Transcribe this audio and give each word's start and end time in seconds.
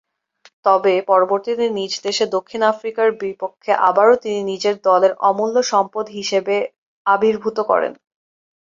তবে, 0.65 0.93
পরবর্তীতে 1.09 1.65
নিজ 1.77 1.93
দেশে 2.05 2.25
দক্ষিণ 2.35 2.61
আফ্রিকার 2.71 3.07
বিপক্ষে 3.21 3.71
আবারও 3.89 4.15
তিনি 4.23 4.39
নিজেকে 4.51 4.81
দলের 4.87 5.13
অমূল্য 5.29 5.55
সম্পদ 5.71 6.05
হিসেবে 6.17 6.55
আবির্ভূত 7.05 7.57
করেন। 7.69 7.93